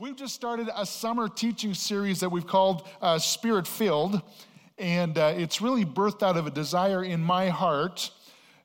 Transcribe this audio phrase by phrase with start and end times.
[0.00, 4.22] We've just started a summer teaching series that we've called uh, Spirit Filled,
[4.78, 8.10] and uh, it's really birthed out of a desire in my heart,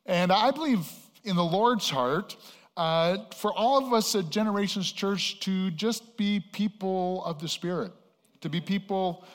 [0.05, 0.89] and I believe
[1.25, 2.37] in the Lord's heart,
[2.77, 7.91] uh, for all of us at Generations Church to just be people of the Spirit,
[8.39, 9.25] to be people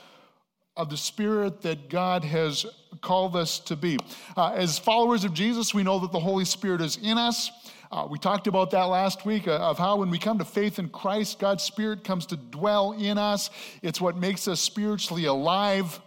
[0.78, 2.64] of the Spirit that God has
[3.02, 3.98] called us to be.
[4.38, 7.50] Uh, as followers of Jesus, we know that the Holy Spirit is in us.
[7.90, 10.78] Uh, we talked about that last week uh, of how when we come to faith
[10.78, 13.50] in Christ, God's Spirit comes to dwell in us.
[13.82, 15.98] It's what makes us spiritually alive.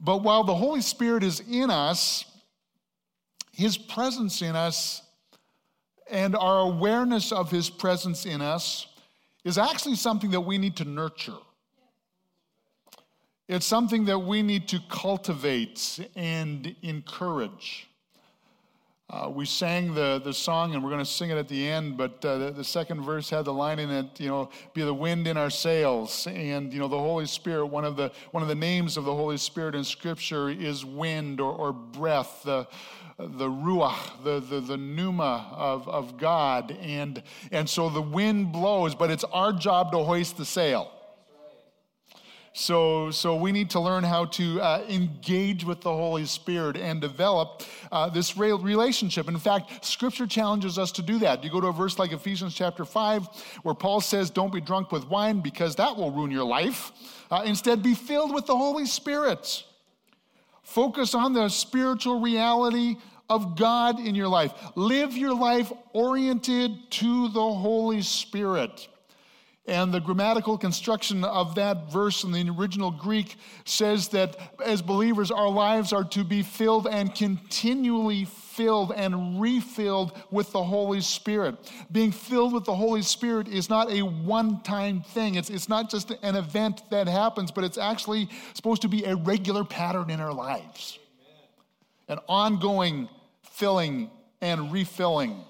[0.00, 2.24] But while the Holy Spirit is in us,
[3.50, 5.02] His presence in us
[6.08, 8.86] and our awareness of His presence in us
[9.42, 11.32] is actually something that we need to nurture.
[13.48, 17.88] It's something that we need to cultivate and encourage.
[19.10, 21.94] Uh, we sang the, the song, and we're going to sing it at the end,
[21.94, 24.94] but uh, the, the, second verse had the line in it, you know, be the
[24.94, 26.26] wind in our sails.
[26.26, 29.14] And, you know, the Holy Spirit, one of the, one of the names of the
[29.14, 32.66] Holy Spirit in Scripture is wind or, or breath, the,
[33.18, 36.70] the ruach, the, the, the pneuma of, of God.
[36.80, 40.93] And, and so the wind blows, but it's our job to hoist the sail.
[42.56, 47.00] So, so we need to learn how to uh, engage with the Holy Spirit and
[47.00, 49.26] develop uh, this relationship.
[49.26, 51.42] In fact, Scripture challenges us to do that.
[51.42, 53.26] You go to a verse like Ephesians chapter 5,
[53.64, 56.92] where Paul says, Don't be drunk with wine because that will ruin your life.
[57.28, 59.64] Uh, instead, be filled with the Holy Spirit.
[60.62, 64.52] Focus on the spiritual reality of God in your life.
[64.76, 68.86] Live your life oriented to the Holy Spirit.
[69.66, 75.30] And the grammatical construction of that verse in the original Greek says that as believers,
[75.30, 81.72] our lives are to be filled and continually filled and refilled with the Holy Spirit.
[81.90, 85.90] Being filled with the Holy Spirit is not a one time thing, it's, it's not
[85.90, 90.20] just an event that happens, but it's actually supposed to be a regular pattern in
[90.20, 90.98] our lives.
[92.08, 93.08] An ongoing
[93.42, 94.10] filling
[94.42, 95.42] and refilling.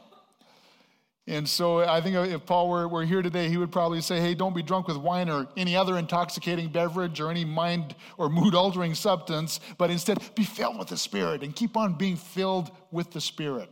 [1.26, 4.34] And so I think if Paul were, were here today, he would probably say, hey,
[4.34, 8.54] don't be drunk with wine or any other intoxicating beverage or any mind or mood
[8.54, 13.10] altering substance, but instead be filled with the Spirit and keep on being filled with
[13.10, 13.70] the Spirit.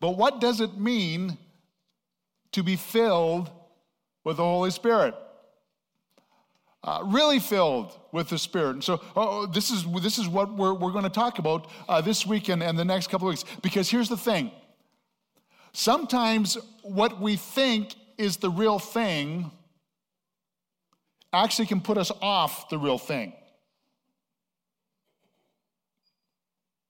[0.00, 1.36] But what does it mean
[2.52, 3.50] to be filled
[4.24, 5.14] with the Holy Spirit?
[6.82, 8.70] Uh, really filled with the Spirit.
[8.70, 12.00] And so oh, this, is, this is what we're, we're going to talk about uh,
[12.00, 13.44] this week and, and the next couple of weeks.
[13.60, 14.52] Because here's the thing
[15.78, 19.50] Sometimes what we think is the real thing
[21.34, 23.34] actually can put us off the real thing.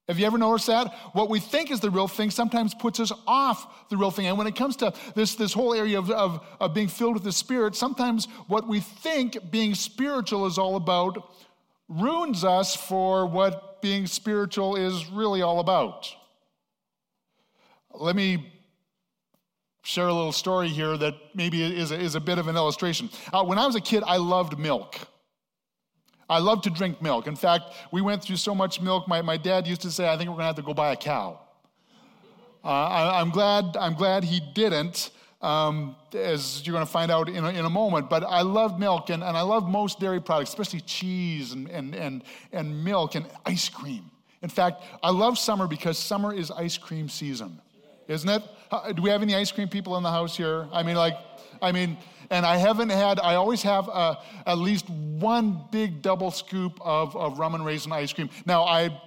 [0.06, 0.94] Have you ever noticed that?
[1.14, 4.28] What we think is the real thing sometimes puts us off the real thing.
[4.28, 7.24] And when it comes to this, this whole area of, of, of being filled with
[7.24, 11.28] the Spirit, sometimes what we think being spiritual is all about
[11.88, 16.08] ruins us for what being spiritual is really all about.
[17.92, 18.52] Let me
[19.86, 23.08] share a little story here that maybe is a, is a bit of an illustration.
[23.32, 24.98] Uh, when I was a kid, I loved milk.
[26.28, 27.28] I loved to drink milk.
[27.28, 30.16] In fact, we went through so much milk, my, my dad used to say, I
[30.16, 31.38] think we're going to have to go buy a cow.
[32.64, 35.10] Uh, I, am glad, I'm glad he didn't,
[35.40, 38.10] um, as you're going to find out in a, in a moment.
[38.10, 41.94] But I love milk, and, and I love most dairy products, especially cheese and, and,
[41.94, 44.10] and, and milk and ice cream.
[44.42, 47.60] In fact, I love summer because summer is ice cream season
[48.08, 48.42] isn't it?
[48.94, 50.66] Do we have any ice cream people in the house here?
[50.72, 51.16] I mean, like,
[51.62, 51.96] I mean,
[52.30, 54.16] and I haven't had, I always have uh,
[54.46, 58.28] at least one big double scoop of, of rum and raisin ice cream.
[58.44, 59.00] Now, I,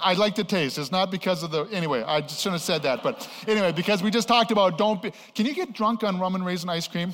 [0.00, 0.78] I like the taste.
[0.78, 3.02] It's not because of the, anyway, I shouldn't have said that.
[3.02, 6.34] But anyway, because we just talked about don't be, can you get drunk on rum
[6.34, 7.12] and raisin ice cream?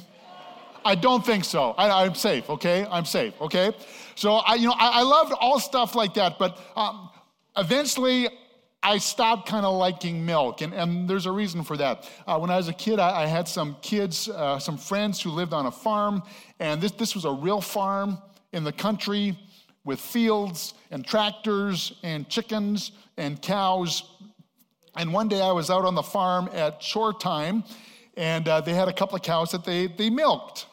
[0.85, 1.73] I don't think so.
[1.73, 2.87] I, am safe, okay?
[2.91, 3.73] I'm safe, okay?
[4.15, 7.11] So I, you know, I, I loved all stuff like that, but um,
[7.57, 8.29] eventually
[8.83, 12.09] I stopped kind of liking milk, and, and there's a reason for that.
[12.27, 15.31] Uh, when I was a kid, I, I had some kids, uh, some friends who
[15.31, 16.23] lived on a farm,
[16.59, 18.17] and this, this was a real farm
[18.53, 19.39] in the country
[19.85, 24.03] with fields and tractors and chickens and cows.
[24.97, 27.65] And one day I was out on the farm at chore time,
[28.17, 30.67] and uh, they had a couple of cows that they, they milked.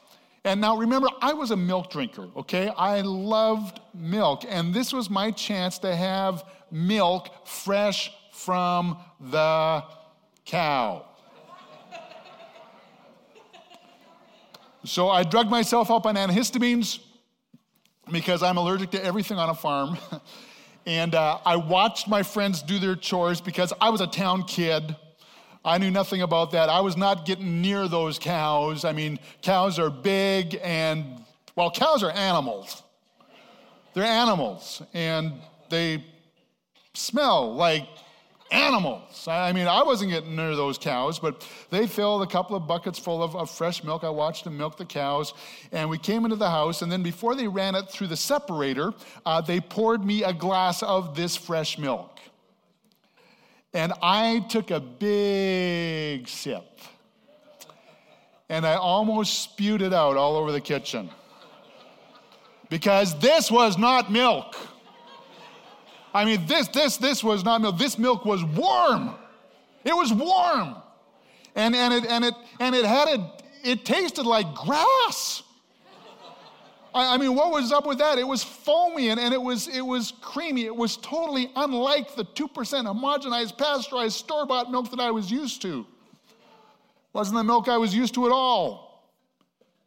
[0.45, 2.69] And now remember, I was a milk drinker, okay?
[2.69, 9.83] I loved milk, and this was my chance to have milk fresh from the
[10.45, 11.05] cow.
[14.85, 16.99] so I drugged myself up on antihistamines
[18.11, 19.97] because I'm allergic to everything on a farm.
[20.85, 24.95] and uh, I watched my friends do their chores because I was a town kid.
[25.65, 26.69] I knew nothing about that.
[26.69, 28.85] I was not getting near those cows.
[28.85, 31.25] I mean, cows are big and,
[31.55, 32.83] well, cows are animals.
[33.93, 35.33] They're animals and
[35.69, 36.05] they
[36.97, 37.87] smell like
[38.51, 39.27] animals.
[39.27, 42.97] I mean, I wasn't getting near those cows, but they filled a couple of buckets
[42.97, 44.03] full of, of, fresh milk.
[44.03, 45.33] I watched them milk the cows,
[45.71, 48.93] and we came into the house, and then before they ran it through the separator,
[49.25, 52.19] uh, they poured me a glass of this fresh milk.
[53.73, 56.79] And I took a big sip,
[58.49, 61.09] and I almost spewed it out all over the kitchen
[62.69, 64.55] because this was not milk.
[66.17, 67.77] I mean, this, this, this was not milk.
[67.77, 69.13] This milk was warm.
[69.83, 70.75] It was warm.
[71.55, 73.33] And, and, it, and, it, and it had a,
[73.63, 75.43] it tasted like grass.
[76.91, 78.17] I, I mean, what was up with that?
[78.17, 80.65] It was foamy and, and it, was, it was creamy.
[80.65, 85.61] It was totally unlike the 2% homogenized, pasteurized, store bought milk that I was used
[85.61, 85.85] to.
[87.13, 89.13] Wasn't the milk I was used to at all.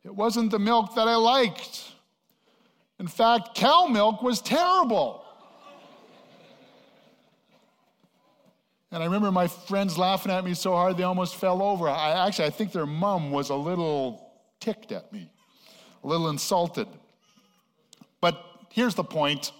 [0.04, 1.90] It wasn't the milk that I liked.
[3.00, 5.24] In fact, cow milk was terrible.
[8.92, 11.88] And I remember my friends laughing at me so hard they almost fell over.
[11.88, 15.30] I actually I think their mom was a little ticked at me,
[16.02, 16.88] a little insulted.
[18.20, 19.52] But here's the point,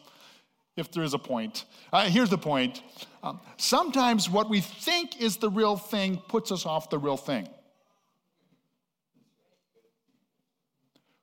[0.77, 1.65] if there is a point.
[1.93, 2.83] Uh, here's the point.
[3.23, 7.49] Um, sometimes what we think is the real thing puts us off the real thing.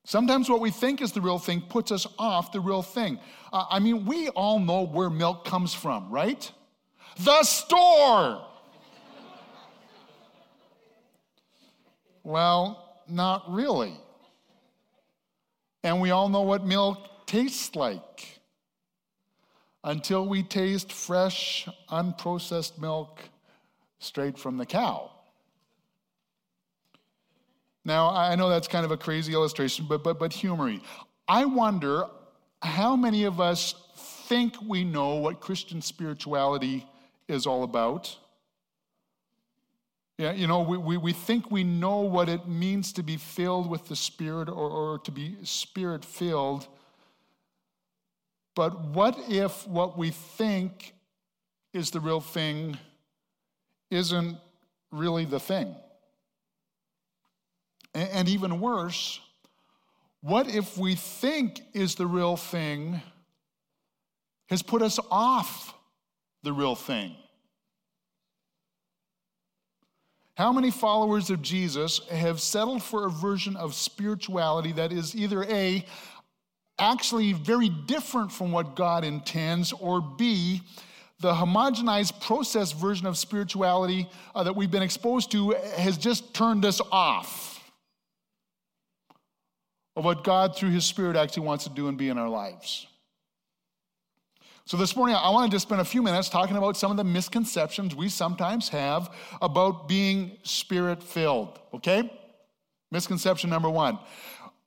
[0.05, 3.19] Sometimes what we think is the real thing puts us off the real thing.
[3.51, 6.49] Uh, I mean, we all know where milk comes from, right?
[7.19, 8.43] The store.
[12.23, 13.93] well, not really.
[15.83, 18.39] And we all know what milk tastes like
[19.83, 23.21] until we taste fresh, unprocessed milk
[23.99, 25.09] straight from the cow.
[27.85, 30.81] Now, I know that's kind of a crazy illustration, but, but, but humory.
[31.25, 32.03] I wonder
[32.61, 36.85] how many of us think we know what Christian spirituality
[37.27, 38.15] is all about.
[40.17, 43.69] Yeah, you know, we, we, we think we know what it means to be filled
[43.69, 46.67] with the Spirit or, or to be Spirit filled.
[48.55, 50.93] But what if what we think
[51.71, 52.77] is the real thing
[53.91, 54.37] isn't
[54.91, 55.75] really the thing?
[57.93, 59.19] And, and even worse,
[60.21, 63.01] what if we think is the real thing
[64.49, 65.75] has put us off
[66.47, 67.13] the real thing.
[70.37, 75.43] How many followers of Jesus have settled for a version of spirituality that is either
[75.43, 75.85] A,
[76.79, 80.61] actually very different from what God intends, or B,
[81.19, 86.63] the homogenized process version of spirituality uh, that we've been exposed to has just turned
[86.63, 87.69] us off
[89.97, 92.87] of what God, through His Spirit, actually wants to do and be in our lives?
[94.67, 96.97] So, this morning, I wanted to just spend a few minutes talking about some of
[96.97, 102.11] the misconceptions we sometimes have about being spirit filled, okay?
[102.91, 103.97] Misconception number one.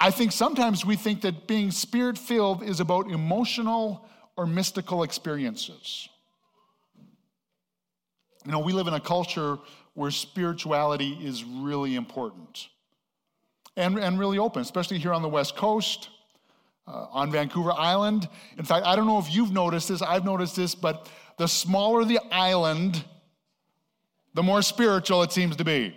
[0.01, 4.09] I think sometimes we think that being spirit filled is about emotional
[4.39, 6.09] or mystical experiences.
[8.47, 9.59] You know, we live in a culture
[9.93, 12.69] where spirituality is really important
[13.77, 16.09] and, and really open, especially here on the West Coast
[16.91, 18.29] uh, on Vancouver Island.
[18.59, 22.05] In fact, I don't know if you've noticed this, I've noticed this, but the smaller
[22.05, 23.05] the island,
[24.35, 25.97] the more spiritual it seems to be.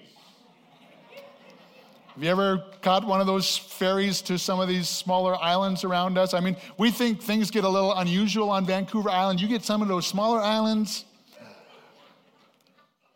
[2.13, 6.19] Have you ever caught one of those ferries to some of these smaller islands around
[6.19, 6.35] us?
[6.35, 9.41] I mean, we think things get a little unusual on Vancouver Island.
[9.41, 11.05] You get some of those smaller islands,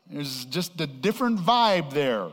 [0.10, 2.30] there's just a different vibe there.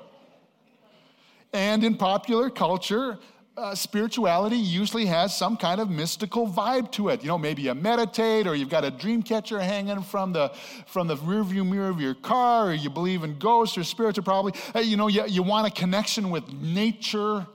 [1.52, 3.18] And in popular culture,
[3.56, 7.22] uh, spirituality usually has some kind of mystical vibe to it.
[7.22, 10.48] You know, maybe you meditate, or you've got a dream catcher hanging from the
[10.86, 14.22] from the rearview mirror of your car, or you believe in ghosts or spirits, or
[14.22, 17.46] probably uh, you know you, you want a connection with nature.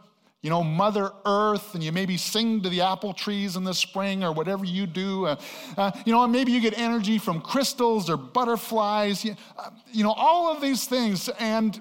[0.41, 4.23] You know, Mother Earth, and you maybe sing to the apple trees in the spring
[4.23, 5.25] or whatever you do.
[5.25, 5.35] Uh,
[5.75, 9.25] uh, you know, maybe you get energy from crystals or butterflies.
[9.25, 11.27] You, uh, you know, all of these things.
[11.39, 11.77] And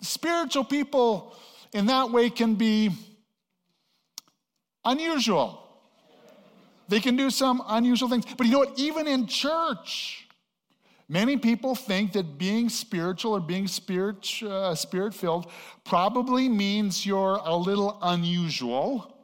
[0.00, 1.36] spiritual people
[1.74, 2.92] in that way can be
[4.90, 5.62] unusual.
[6.88, 8.24] They can do some unusual things.
[8.36, 8.78] But you know what?
[8.78, 10.26] Even in church,
[11.08, 15.50] many people think that being spiritual or being spirit, uh, spirit filled
[15.84, 19.14] probably means you're a little unusual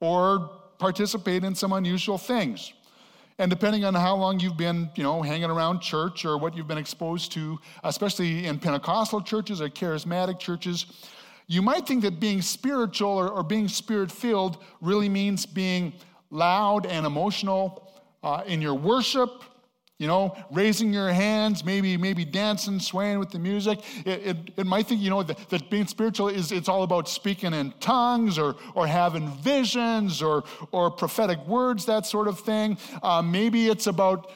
[0.00, 2.72] or participate in some unusual things.
[3.40, 6.66] And depending on how long you've been, you know, hanging around church or what you've
[6.66, 10.86] been exposed to, especially in Pentecostal churches or charismatic churches,
[11.48, 15.94] you might think that being spiritual or, or being spirit filled really means being
[16.30, 17.90] loud and emotional
[18.22, 19.42] uh, in your worship,
[19.98, 23.80] you know, raising your hands, maybe maybe dancing, swaying with the music.
[24.04, 27.08] It, it, it might think, you know, that, that, being spiritual is it's all about
[27.08, 32.76] speaking in tongues or or having visions or or prophetic words, that sort of thing.
[33.02, 34.30] Uh, maybe it's about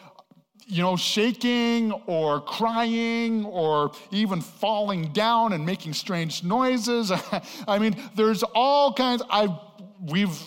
[0.72, 7.12] you know, shaking or crying or even falling down and making strange noises.
[7.68, 9.22] I mean, there's all kinds.
[9.28, 9.54] I
[10.00, 10.40] we've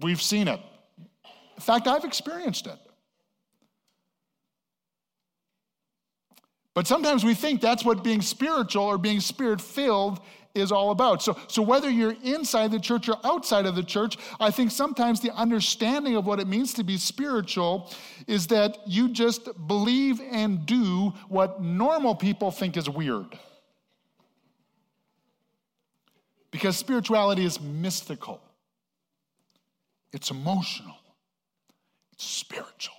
[0.00, 0.60] we've seen it.
[1.54, 2.78] In fact, I've experienced it.
[6.74, 10.20] But sometimes we think that's what being spiritual or being spirit filled
[10.54, 11.22] is all about.
[11.22, 15.20] So, so whether you're inside the church or outside of the church, I think sometimes
[15.20, 17.90] the understanding of what it means to be spiritual
[18.26, 23.38] is that you just believe and do what normal people think is weird.
[26.50, 28.40] Because spirituality is mystical,
[30.12, 30.96] it's emotional,
[32.12, 32.94] it's spiritual.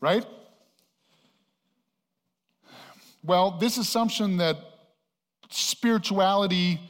[0.00, 0.24] Right?
[3.22, 4.56] Well, this assumption that
[5.50, 6.80] spirituality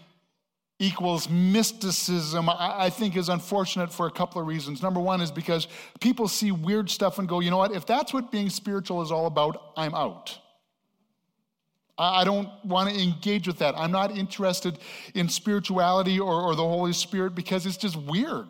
[0.78, 4.82] equals mysticism, I, think is unfortunate for a couple of reasons.
[4.82, 5.68] Number one is because
[6.00, 9.12] people see weird stuff and go, you know what, if that's what being spiritual is
[9.12, 10.38] all about, I'm out.
[11.98, 13.74] I don't want to engage with that.
[13.76, 14.78] I'm not interested
[15.14, 18.48] in spirituality or, or the Holy Spirit because it's just weird.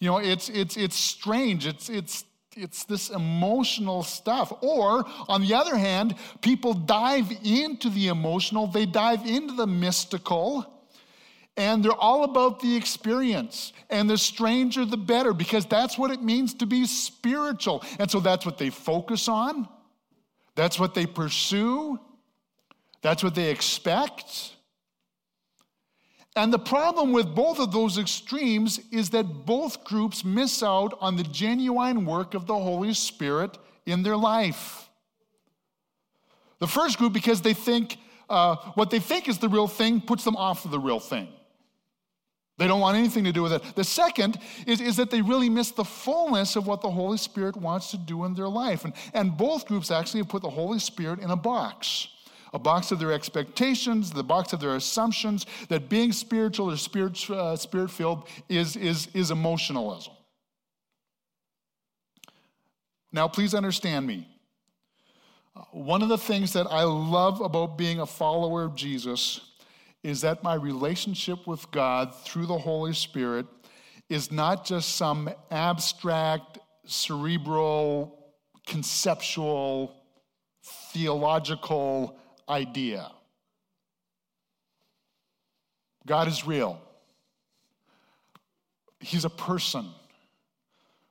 [0.00, 1.66] You know, it's, it's, it's strange.
[1.66, 2.24] It's, it's
[2.58, 4.52] it's this emotional stuff.
[4.62, 10.74] Or, on the other hand, people dive into the emotional, they dive into the mystical,
[11.56, 13.72] and they're all about the experience.
[13.90, 17.84] And the stranger, the better, because that's what it means to be spiritual.
[17.98, 19.68] And so that's what they focus on,
[20.54, 21.98] that's what they pursue,
[23.02, 24.54] that's what they expect.
[26.38, 31.16] And the problem with both of those extremes is that both groups miss out on
[31.16, 34.88] the genuine work of the Holy Spirit in their life.
[36.60, 37.98] The first group, because they think
[38.30, 41.26] uh, what they think is the real thing, puts them off of the real thing.
[42.56, 43.62] They don't want anything to do with it.
[43.74, 47.56] The second is, is that they really miss the fullness of what the Holy Spirit
[47.56, 48.84] wants to do in their life.
[48.84, 52.06] And, and both groups actually put the Holy Spirit in a box
[52.52, 57.28] a box of their expectations, the box of their assumptions that being spiritual or spirit,
[57.30, 60.12] uh, spirit filled is, is, is emotionalism.
[63.12, 64.28] Now, please understand me.
[65.56, 69.40] Uh, one of the things that I love about being a follower of Jesus
[70.02, 73.46] is that my relationship with God through the Holy Spirit
[74.08, 78.32] is not just some abstract, cerebral,
[78.66, 79.94] conceptual,
[80.92, 83.10] theological idea.
[86.06, 86.80] God is real.
[89.00, 89.88] He's a person.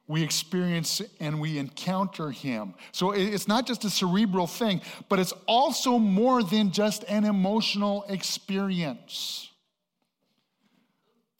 [0.08, 2.74] We experience and we encounter him.
[2.94, 8.06] So it's not just a cerebral thing, but it's also more than just an emotional
[8.08, 9.51] experience.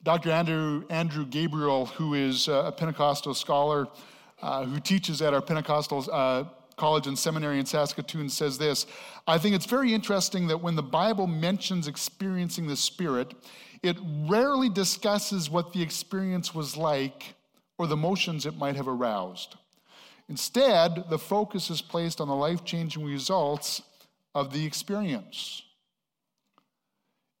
[0.02, 0.30] Dr.
[0.30, 3.88] Andrew, Andrew Gabriel, who is a Pentecostal scholar
[4.40, 6.44] uh, who teaches at our Pentecostal uh,
[6.78, 8.86] college and seminary in Saskatoon says this
[9.26, 13.34] I think it's very interesting that when the Bible mentions experiencing the Spirit,
[13.82, 17.34] it rarely discusses what the experience was like
[17.76, 19.56] or the emotions it might have aroused.
[20.28, 23.82] Instead, the focus is placed on the life changing results
[24.34, 25.62] of the experience.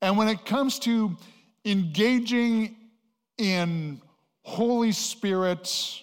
[0.00, 1.16] And when it comes to
[1.64, 2.76] engaging
[3.36, 4.00] in
[4.42, 6.02] Holy Spirit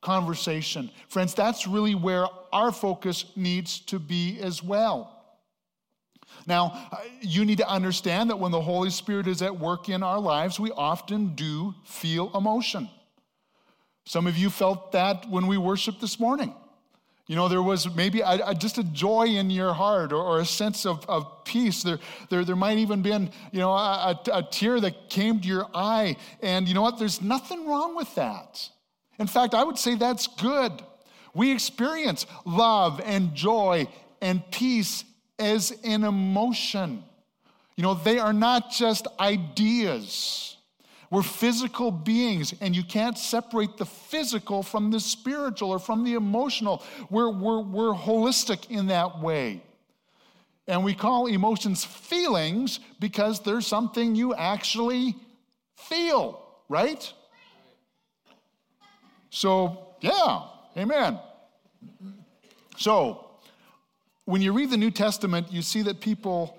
[0.00, 0.90] conversation.
[1.08, 5.14] Friends, that's really where our focus needs to be as well.
[6.46, 10.02] Now, uh, you need to understand that when the Holy Spirit is at work in
[10.02, 12.88] our lives, we often do feel emotion.
[14.04, 16.54] Some of you felt that when we worshiped this morning.
[17.26, 20.40] You know, there was maybe a, a, just a joy in your heart or, or
[20.40, 21.82] a sense of, of peace.
[21.82, 21.98] There,
[22.30, 26.16] there, there might even been, you know, a, a tear that came to your eye.
[26.40, 26.98] And you know what?
[26.98, 28.70] There's nothing wrong with that.
[29.18, 30.72] In fact, I would say that's good.
[31.34, 33.88] We experience love and joy
[34.20, 35.04] and peace
[35.38, 37.04] as an emotion.
[37.76, 40.56] You know, they are not just ideas.
[41.10, 46.14] We're physical beings, and you can't separate the physical from the spiritual or from the
[46.14, 46.82] emotional.
[47.08, 49.62] We're, we're, we're holistic in that way.
[50.66, 55.14] And we call emotions feelings because there's something you actually
[55.76, 57.10] feel, right?
[59.38, 61.20] So, yeah, amen.
[62.76, 63.30] So,
[64.24, 66.58] when you read the New Testament, you see that people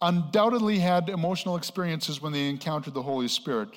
[0.00, 3.70] undoubtedly had emotional experiences when they encountered the Holy Spirit.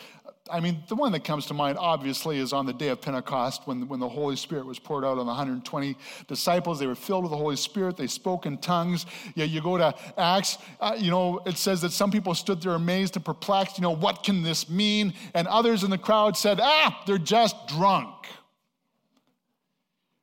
[0.52, 3.62] I mean, the one that comes to mind, obviously, is on the day of Pentecost
[3.66, 5.96] when, when the Holy Spirit was poured out on the 120
[6.28, 6.80] disciples.
[6.80, 7.98] They were filled with the Holy Spirit.
[7.98, 9.06] They spoke in tongues.
[9.36, 12.74] Yeah, you go to Acts, uh, you know, it says that some people stood there
[12.74, 13.78] amazed and perplexed.
[13.78, 15.14] You know, what can this mean?
[15.34, 18.14] And others in the crowd said, ah, they're just drunk.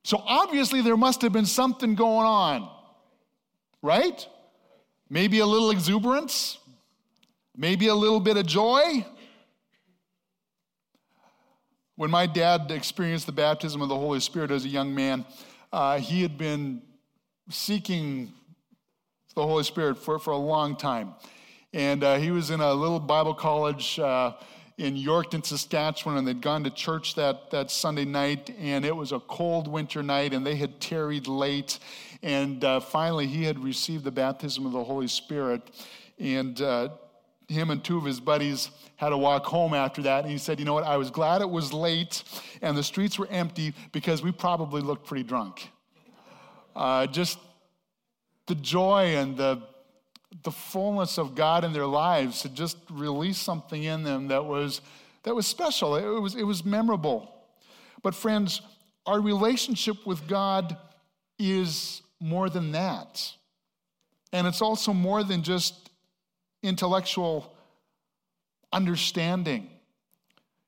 [0.05, 2.71] So obviously, there must have been something going on,
[3.81, 4.27] right?
[5.09, 6.59] Maybe a little exuberance,
[7.57, 9.07] maybe a little bit of joy.
[11.97, 15.25] When my dad experienced the baptism of the Holy Spirit as a young man,
[15.73, 16.83] uh, he had been
[17.51, 18.33] seeking
[19.37, 21.15] the Holy Spirit for, for a long time.
[21.73, 24.33] And uh, he was in a little Bible college uh,
[24.77, 29.13] in Yorkton, Saskatchewan, and they'd gone to church that, that Sunday night, and it was
[29.13, 31.79] a cold winter night, and they had tarried late.
[32.25, 35.63] And uh, finally, he had received the baptism of the Holy Spirit.
[36.19, 36.89] And uh,
[37.49, 40.25] him and two of his buddies had to walk home after that.
[40.25, 40.85] And he said, You know what?
[40.85, 42.23] I was glad it was late
[42.63, 45.69] and the streets were empty because we probably looked pretty drunk.
[46.75, 47.39] Uh, just
[48.47, 49.63] the joy and the,
[50.43, 54.81] the fullness of God in their lives had just released something in them that was,
[55.23, 55.97] that was special.
[55.97, 57.31] It was, it was memorable.
[58.03, 58.61] But, friends,
[59.07, 60.77] our relationship with God
[61.39, 63.33] is more than that.
[64.33, 65.91] And it's also more than just
[66.65, 67.55] intellectual
[68.73, 69.71] understanding.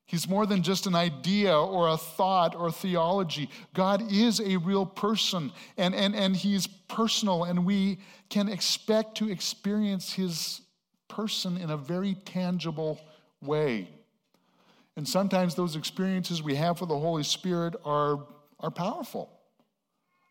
[0.07, 3.51] He's more than just an idea or a thought or theology.
[3.75, 7.99] God is a real person and, and, and He's personal, and we
[8.31, 10.61] can expect to experience His
[11.09, 13.01] person in a very tangible
[13.43, 13.89] way.
[14.97, 18.21] And sometimes those experiences we have with the Holy Spirit are,
[18.61, 19.36] are powerful.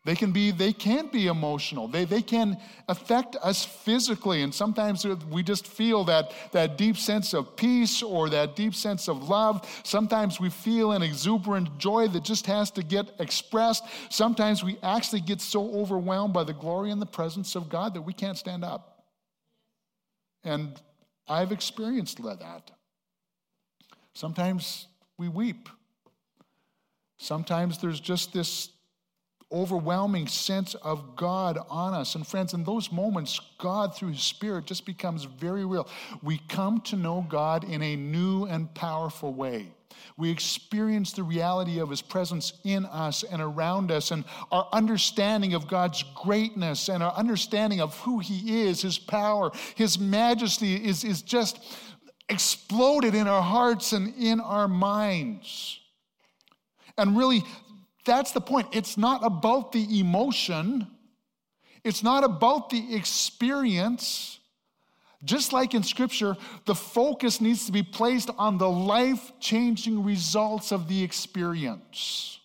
[0.06, 1.88] They can be, they can be emotional.
[1.88, 2.58] They, they can
[2.88, 4.42] affect us physically.
[4.42, 9.08] And sometimes we just feel that, that deep sense of peace or that deep sense
[9.08, 9.68] of love.
[9.82, 13.82] Sometimes we feel an exuberant joy that just has to get expressed.
[14.08, 18.02] Sometimes we actually get so overwhelmed by the glory and the presence of God that
[18.02, 19.02] we can't stand up.
[20.44, 20.80] And
[21.26, 22.70] I've experienced that.
[24.14, 24.86] Sometimes
[25.18, 25.68] we weep.
[27.18, 28.70] Sometimes there's just this
[29.52, 32.14] overwhelming sense of God on us.
[32.14, 35.88] And friends, in those moments, God, through His Spirit, just becomes very real.
[36.22, 39.68] We come to know God in a new and powerful way.
[40.18, 45.54] We experience the reality of His presence in us and around us, and our understanding
[45.54, 51.04] of God's greatness and our understanding of who He is, His power, His majesty is,
[51.04, 51.62] is just
[52.28, 55.78] exploded in our hearts and in our minds.
[56.98, 57.42] And really,
[58.06, 58.68] that's the point.
[58.72, 60.86] It's not about the emotion,
[61.84, 64.32] it's not about the experience.
[65.24, 70.72] Just like in Scripture, the focus needs to be placed on the life changing results
[70.72, 72.38] of the experience.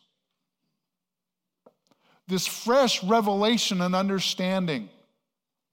[2.28, 4.89] This fresh revelation and understanding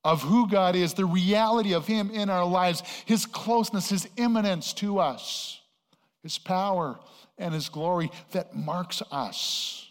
[0.05, 4.73] of who God is, the reality of Him in our lives, His closeness, His immanence
[4.75, 5.61] to us,
[6.23, 6.99] His power,
[7.39, 9.89] and His glory that marks us.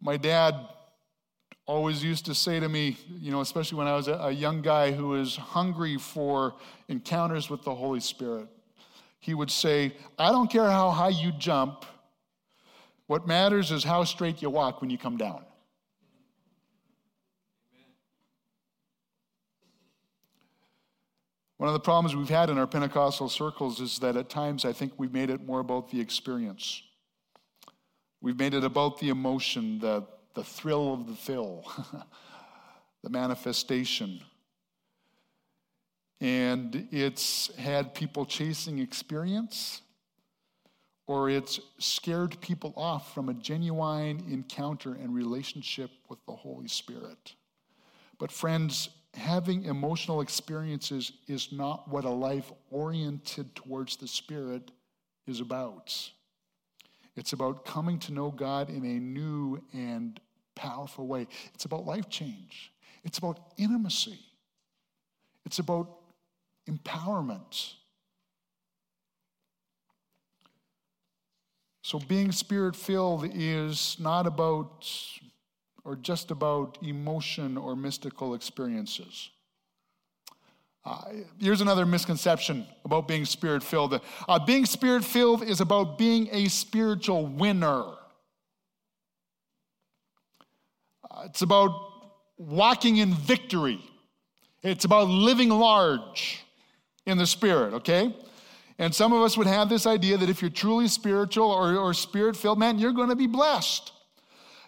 [0.00, 0.54] My dad
[1.66, 4.92] always used to say to me, you know, especially when I was a, young guy
[4.92, 6.54] who was hungry for
[6.88, 8.46] encounters with the Holy Spirit,
[9.18, 11.84] he would say, I don't care how high you jump,
[13.08, 15.44] what matters is how straight you walk when you come down.
[21.58, 24.72] One of the problems we've had in our Pentecostal circles is that at times I
[24.72, 26.82] think we've made it more about the experience.
[28.20, 31.64] We've made it about the emotion, the, the thrill of the fill,
[33.02, 34.20] the manifestation.
[36.20, 39.80] And it's had people chasing experience,
[41.06, 47.34] or it's scared people off from a genuine encounter and relationship with the Holy Spirit.
[48.18, 54.70] But, friends, having emotional experiences is not what a life oriented towards the Spirit
[55.26, 55.94] is about.
[57.16, 60.20] It's about coming to know God in a new and
[60.54, 61.26] powerful way.
[61.54, 62.72] It's about life change.
[63.04, 64.18] It's about intimacy.
[65.46, 65.88] It's about
[66.68, 67.74] empowerment.
[71.82, 74.90] So, being spirit filled is not about
[75.86, 79.30] or just about emotion or mystical experiences.
[80.84, 81.04] Uh,
[81.38, 84.00] here's another misconception about being spirit filled.
[84.28, 87.84] Uh, being spirit filled is about being a spiritual winner.
[91.08, 91.70] Uh, it's about
[92.36, 93.80] walking in victory.
[94.62, 96.44] It's about living large
[97.04, 98.14] in the spirit, okay?
[98.78, 101.94] And some of us would have this idea that if you're truly spiritual or, or
[101.94, 103.92] spirit filled, man, you're going to be blessed.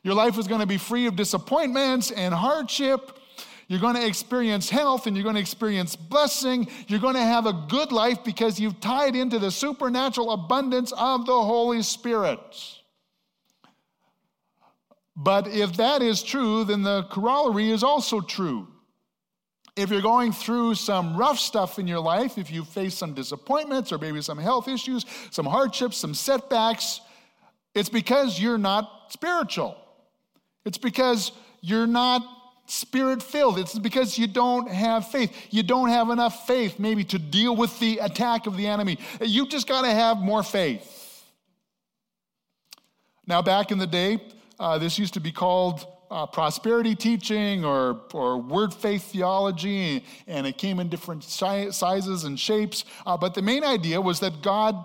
[0.02, 3.18] Your life is going to be free of disappointments and hardship
[3.68, 6.68] you're going to experience health and you're going to experience blessing.
[6.86, 11.26] You're going to have a good life because you've tied into the supernatural abundance of
[11.26, 12.40] the Holy Spirit.
[15.14, 18.68] But if that is true, then the corollary is also true.
[19.76, 23.92] If you're going through some rough stuff in your life, if you face some disappointments
[23.92, 27.02] or maybe some health issues, some hardships, some setbacks,
[27.74, 29.76] it's because you're not spiritual.
[30.64, 32.22] It's because you're not
[32.66, 33.58] spirit filled.
[33.58, 35.34] It's because you don't have faith.
[35.50, 38.98] You don't have enough faith, maybe, to deal with the attack of the enemy.
[39.20, 41.24] You just got to have more faith.
[43.26, 44.20] Now, back in the day,
[44.58, 50.46] uh, this used to be called uh, prosperity teaching or, or word faith theology, and
[50.46, 52.84] it came in different si- sizes and shapes.
[53.06, 54.84] Uh, but the main idea was that God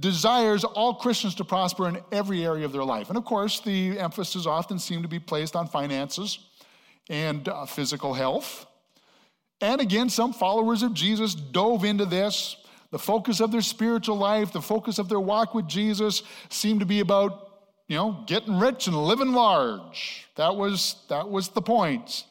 [0.00, 3.08] desires all Christians to prosper in every area of their life.
[3.08, 6.38] And of course, the emphasis often seemed to be placed on finances
[7.08, 8.66] and uh, physical health.
[9.60, 12.56] And again, some followers of Jesus dove into this.
[12.90, 16.86] The focus of their spiritual life, the focus of their walk with Jesus seemed to
[16.86, 17.50] be about,
[17.88, 20.28] you know, getting rich and living large.
[20.36, 22.24] That was, that was the point.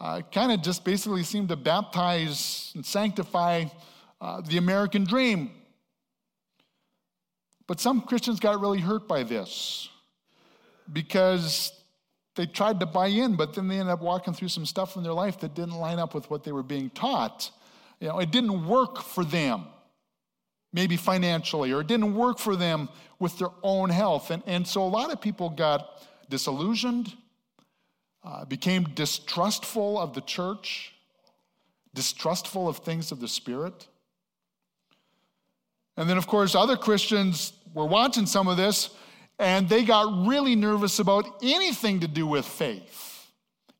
[0.00, 3.64] Uh, kind of just basically seemed to baptize and sanctify
[4.20, 5.50] uh, the American dream.
[7.68, 9.88] But some Christians got really hurt by this
[10.92, 11.70] because
[12.34, 15.02] they tried to buy in, but then they ended up walking through some stuff in
[15.02, 17.50] their life that didn't line up with what they were being taught.
[18.00, 19.66] You know, it didn't work for them,
[20.72, 24.30] maybe financially, or it didn't work for them with their own health.
[24.30, 27.12] And, and so a lot of people got disillusioned,
[28.24, 30.94] uh, became distrustful of the church,
[31.92, 33.88] distrustful of things of the Spirit.
[35.98, 38.90] And then, of course, other Christians were watching some of this
[39.38, 43.30] and they got really nervous about anything to do with faith,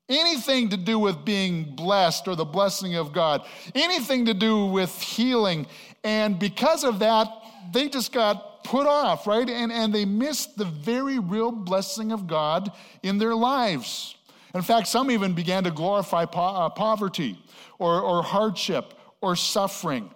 [0.09, 5.01] anything to do with being blessed or the blessing of God, anything to do with
[5.01, 5.67] healing.
[6.05, 7.29] And because of that,
[7.73, 9.49] they just got put off, right?
[9.49, 12.71] And, and they missed the very real blessing of God
[13.03, 14.15] in their lives.
[14.55, 17.39] In fact, some even began to glorify po- uh, poverty
[17.79, 20.11] or, or hardship or suffering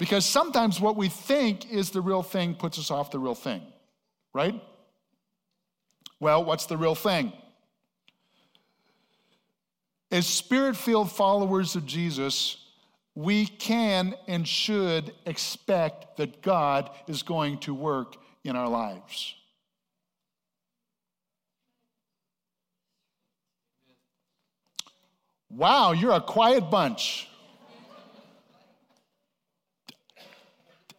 [0.00, 3.60] because sometimes what we think is the real thing puts us off the real thing,
[4.32, 4.58] right?
[6.18, 7.34] Well, what's the real thing?
[10.10, 12.56] As spirit filled followers of Jesus,
[13.14, 19.34] we can and should expect that God is going to work in our lives.
[25.50, 27.29] Wow, you're a quiet bunch.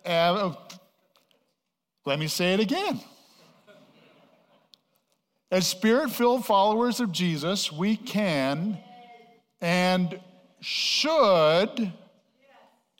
[0.05, 0.53] Uh,
[2.05, 2.99] let me say it again.
[5.51, 8.77] As spirit filled followers of Jesus, we can
[9.59, 10.19] and
[10.61, 11.91] should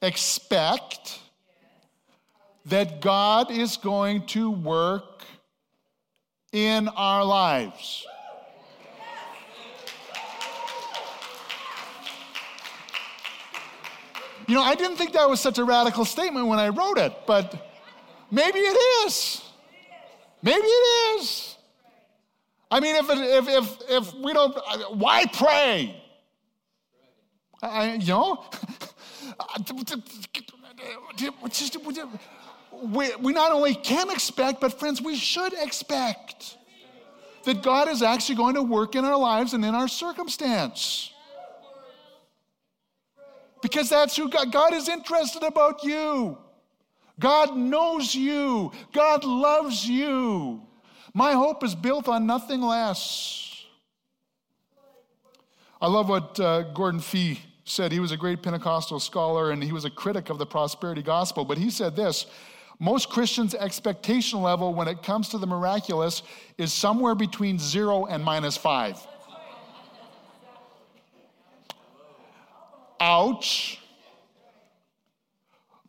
[0.02, 1.20] expect
[2.66, 5.24] that God is going to work
[6.52, 8.06] in our lives.
[14.52, 17.14] You know, I didn't think that was such a radical statement when I wrote it,
[17.26, 17.56] but
[18.30, 19.42] maybe it is.
[20.44, 21.56] Maybe it is.
[22.70, 24.54] I mean, if, if, if, if we don't,
[24.98, 26.04] why pray?
[27.64, 28.44] I, you know?
[32.84, 36.58] we, we not only can expect, but friends, we should expect
[37.46, 41.11] that God is actually going to work in our lives and in our circumstance.
[43.62, 46.38] Because that's who God, God is interested about you.
[47.20, 48.72] God knows you.
[48.92, 50.62] God loves you.
[51.14, 53.66] My hope is built on nothing less.
[55.80, 57.92] I love what uh, Gordon Fee said.
[57.92, 61.46] He was a great Pentecostal scholar and he was a critic of the prosperity gospel,
[61.46, 62.26] but he said this
[62.80, 66.24] most Christians' expectation level when it comes to the miraculous
[66.58, 69.00] is somewhere between zero and minus five.
[73.02, 73.80] Ouch.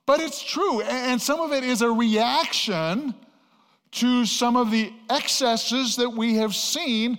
[0.07, 3.15] But it's true, and some of it is a reaction
[3.93, 7.19] to some of the excesses that we have seen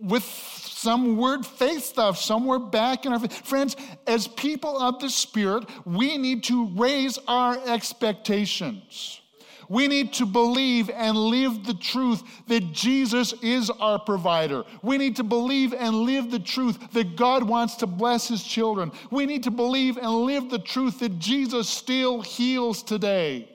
[0.00, 3.76] with some word faith stuff somewhere back in our friends
[4.06, 9.20] as people of the spirit we need to raise our expectations
[9.68, 14.64] we need to believe and live the truth that Jesus is our provider.
[14.82, 18.92] We need to believe and live the truth that God wants to bless his children.
[19.10, 23.48] We need to believe and live the truth that Jesus still heals today.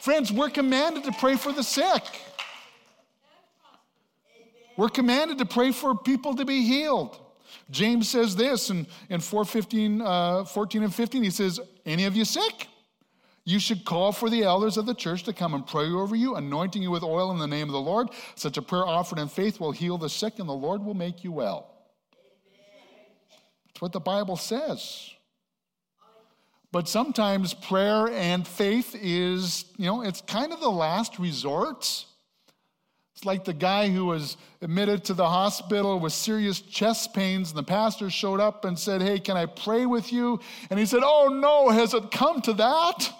[0.00, 2.02] Friends, we're commanded to pray for the sick.
[4.76, 7.20] We're commanded to pray for people to be healed.
[7.70, 11.22] James says this in, in 415, uh, 14 and 15.
[11.22, 12.66] He says, Any of you sick?
[13.44, 16.36] You should call for the elders of the church to come and pray over you,
[16.36, 18.08] anointing you with oil in the name of the Lord.
[18.36, 21.24] Such a prayer offered in faith will heal the sick, and the Lord will make
[21.24, 21.68] you well.
[23.66, 25.10] That's what the Bible says.
[26.70, 32.06] But sometimes prayer and faith is, you know, it's kind of the last resort.
[33.14, 37.58] It's like the guy who was admitted to the hospital with serious chest pains, and
[37.58, 40.40] the pastor showed up and said, Hey, can I pray with you?
[40.70, 43.10] And he said, Oh, no, has it come to that?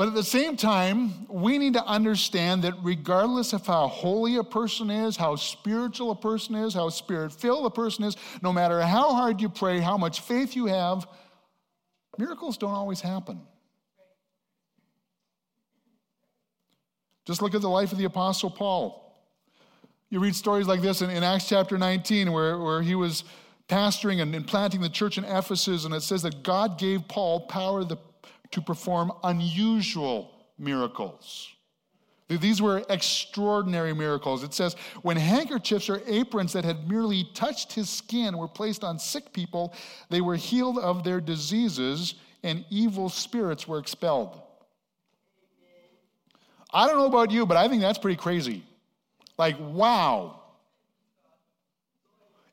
[0.00, 4.42] But at the same time, we need to understand that regardless of how holy a
[4.42, 8.80] person is, how spiritual a person is, how spirit filled a person is, no matter
[8.80, 11.06] how hard you pray, how much faith you have,
[12.16, 13.42] miracles don't always happen.
[17.26, 19.22] Just look at the life of the Apostle Paul.
[20.08, 23.22] You read stories like this in, in Acts chapter 19, where, where he was
[23.68, 27.40] pastoring and, and planting the church in Ephesus, and it says that God gave Paul
[27.40, 27.98] power the
[28.50, 31.48] to perform unusual miracles.
[32.28, 34.44] These were extraordinary miracles.
[34.44, 39.00] It says, when handkerchiefs or aprons that had merely touched his skin were placed on
[39.00, 39.74] sick people,
[40.10, 44.40] they were healed of their diseases and evil spirits were expelled.
[46.72, 48.62] I don't know about you, but I think that's pretty crazy.
[49.36, 50.40] Like, wow.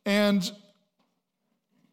[0.05, 0.51] And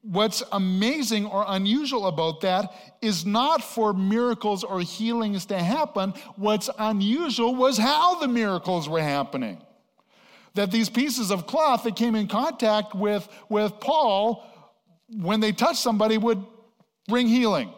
[0.04, 6.12] what's amazing or unusual about that is not for miracles or healings to happen.
[6.36, 9.62] What's unusual was how the miracles were happening.
[10.54, 14.44] That these pieces of cloth that came in contact with, with Paul,
[15.08, 16.44] when they touched somebody, would
[17.08, 17.72] bring healing.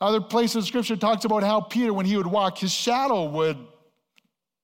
[0.00, 3.56] Other places in Scripture talks about how Peter, when he would walk, his shadow would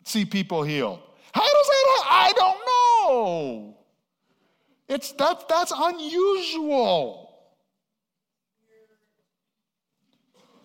[0.04, 1.00] see people healed.
[1.32, 2.04] How does that?
[2.10, 3.78] I don't know.
[4.92, 7.32] It's that, that's unusual.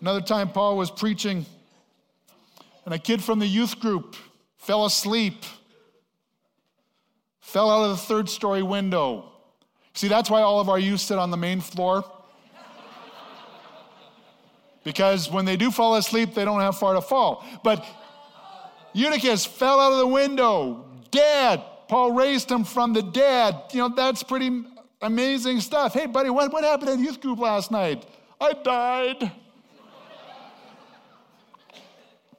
[0.02, 1.46] Another time, Paul was preaching,
[2.84, 4.16] and a kid from the youth group
[4.58, 5.44] fell asleep,
[7.40, 9.32] fell out of the third story window.
[9.94, 12.04] See, that's why all of our youth sit on the main floor.
[14.84, 17.46] because when they do fall asleep, they don't have far to fall.
[17.64, 17.82] But
[18.92, 21.62] Eutychus fell out of the window, dead.
[21.88, 23.56] Paul raised him from the dead.
[23.72, 24.64] You know, that's pretty
[25.00, 25.94] amazing stuff.
[25.94, 28.04] Hey, buddy, what, what happened at youth group last night?
[28.40, 29.32] I died.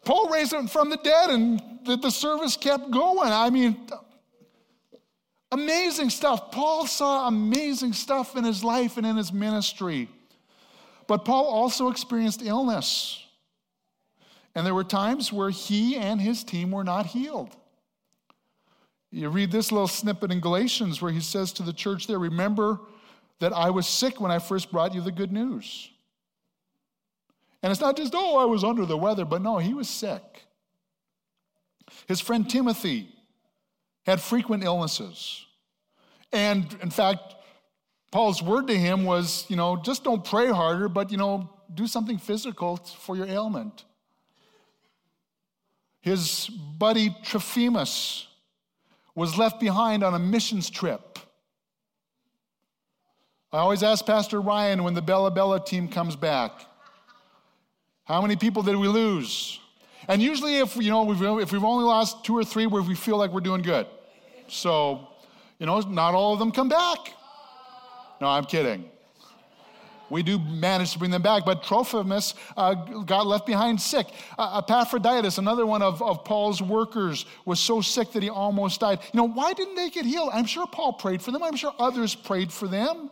[0.06, 3.32] Paul raised him from the dead, and the, the service kept going.
[3.32, 3.88] I mean,
[5.52, 6.52] amazing stuff.
[6.52, 10.10] Paul saw amazing stuff in his life and in his ministry.
[11.08, 13.24] But Paul also experienced illness.
[14.56, 17.56] And there were times where he and his team were not healed.
[19.12, 22.80] You read this little snippet in Galatians where he says to the church there, Remember
[23.40, 25.90] that I was sick when I first brought you the good news.
[27.64, 30.44] And it's not just, oh, I was under the weather, but no, he was sick.
[32.08, 33.10] His friend Timothy
[34.06, 35.46] had frequent illnesses.
[36.32, 37.36] And in fact,
[38.12, 41.88] Paul's word to him was, you know, just don't pray harder, but, you know, do
[41.88, 43.86] something physical for your ailment.
[46.02, 48.29] His buddy Trophimus
[49.20, 51.20] was left behind on a missions trip.
[53.52, 56.52] I always ask Pastor Ryan when the Bella Bella team comes back,
[58.06, 59.60] how many people did we lose?
[60.08, 63.32] And usually, if you know, if we've only lost two or three, we feel like
[63.32, 63.88] we're doing good.
[64.48, 65.10] So,
[65.60, 67.00] you know, not all of them come back.
[68.22, 68.90] No, I'm kidding
[70.10, 71.46] we do manage to bring them back.
[71.46, 74.08] But Trophimus uh, got left behind sick.
[74.38, 79.00] Uh, Epaphroditus, another one of, of Paul's workers, was so sick that he almost died.
[79.14, 80.30] You know, why didn't they get healed?
[80.34, 83.10] I'm sure Paul prayed for them, I'm sure others prayed for them.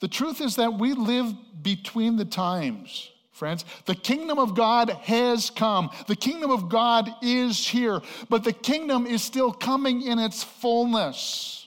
[0.00, 3.08] The truth is that we live between the times.
[3.30, 5.90] Friends, the kingdom of God has come.
[6.06, 11.61] The kingdom of God is here, but the kingdom is still coming in its fullness.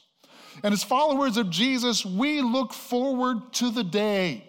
[0.63, 4.44] And as followers of Jesus, we look forward to the day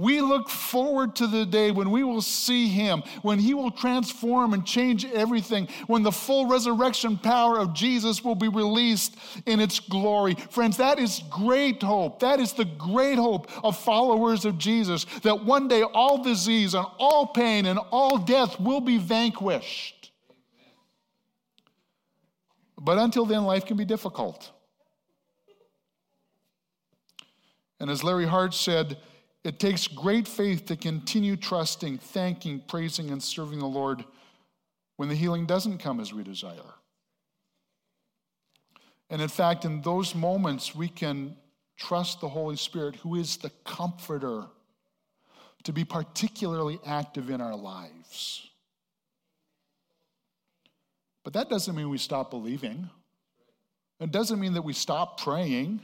[0.00, 4.54] We look forward to the day when we will see him, when he will transform
[4.54, 9.80] and change everything, when the full resurrection power of Jesus will be released in its
[9.80, 10.34] glory.
[10.50, 12.20] Friends, that is great hope.
[12.20, 16.86] That is the great hope of followers of Jesus that one day all disease and
[16.98, 20.12] all pain and all death will be vanquished.
[22.80, 24.52] But until then, life can be difficult.
[27.80, 28.98] And as Larry Hart said,
[29.44, 34.04] it takes great faith to continue trusting, thanking, praising, and serving the Lord
[34.96, 36.74] when the healing doesn't come as we desire.
[39.10, 41.36] And in fact, in those moments, we can
[41.76, 44.44] trust the Holy Spirit, who is the comforter,
[45.62, 48.48] to be particularly active in our lives.
[51.24, 52.90] But that doesn't mean we stop believing.
[54.00, 55.80] It doesn't mean that we stop praying.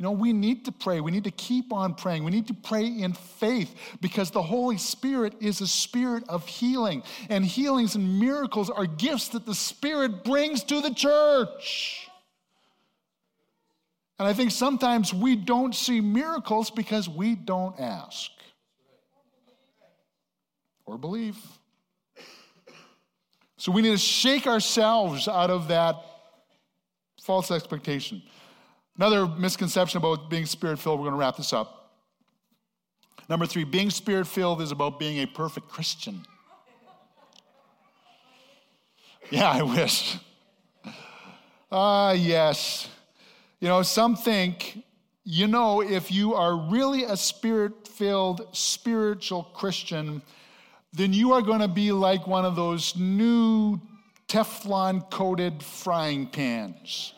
[0.00, 1.02] You know, we need to pray.
[1.02, 2.24] We need to keep on praying.
[2.24, 7.02] We need to pray in faith because the Holy Spirit is a spirit of healing.
[7.28, 12.08] And healings and miracles are gifts that the Spirit brings to the church.
[14.18, 18.30] And I think sometimes we don't see miracles because we don't ask
[20.86, 21.36] or believe.
[23.58, 25.96] So we need to shake ourselves out of that
[27.22, 28.22] false expectation.
[29.00, 31.94] Another misconception about being spirit filled, we're going to wrap this up.
[33.30, 36.26] Number three, being spirit filled is about being a perfect Christian.
[39.30, 40.18] Yeah, I wish.
[41.72, 42.88] Ah, uh, yes.
[43.60, 44.82] You know, some think,
[45.22, 50.20] you know, if you are really a spirit filled, spiritual Christian,
[50.92, 53.80] then you are going to be like one of those new
[54.26, 57.14] Teflon coated frying pans.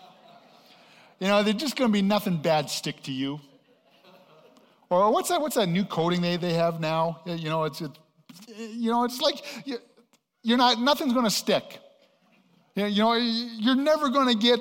[1.22, 3.40] You know, there's just going to be nothing bad stick to you.
[4.90, 5.40] Or what's that?
[5.40, 7.20] What's that new coating they, they have now?
[7.24, 7.96] You know, it's, it's
[8.56, 9.36] you know, it's like
[10.42, 10.80] you're not.
[10.80, 11.78] Nothing's going to stick.
[12.74, 14.58] You know, you're never going to get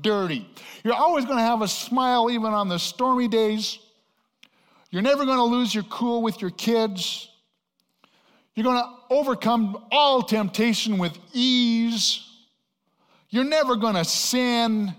[0.00, 0.48] dirty.
[0.84, 3.80] You're always going to have a smile even on the stormy days.
[4.92, 7.28] You're never going to lose your cool with your kids.
[8.54, 12.24] You're going to overcome all temptation with ease.
[13.30, 14.94] You're never going to sin.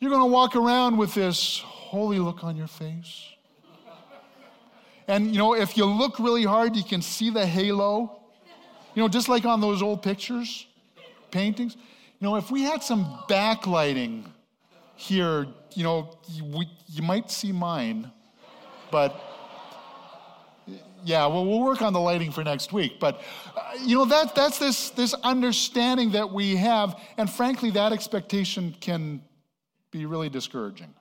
[0.00, 3.24] You're going to walk around with this holy look on your face.
[5.08, 8.20] And you know, if you look really hard, you can see the halo.
[8.94, 10.66] You know, just like on those old pictures,
[11.30, 11.76] paintings.
[12.20, 14.24] You know, if we had some backlighting
[14.96, 18.10] here, you know, you, you might see mine,
[18.90, 19.18] but
[21.04, 22.98] yeah, well, we'll work on the lighting for next week.
[23.00, 23.20] But,
[23.56, 27.00] uh, you know, that, that's this, this understanding that we have.
[27.16, 29.22] And frankly, that expectation can
[29.90, 30.94] be really discouraging.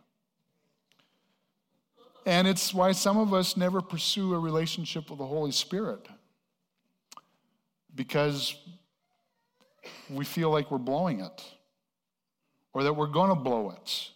[2.25, 6.07] And it's why some of us never pursue a relationship with the Holy Spirit
[7.95, 8.55] because
[10.09, 11.43] we feel like we're blowing it
[12.73, 14.09] or that we're going to blow it.